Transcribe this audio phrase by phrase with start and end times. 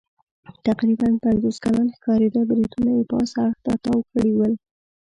[0.67, 4.53] تقریباً پنځوس کلن ښکارېده، برېتونه یې پاس اړخ ته تاو کړي ول.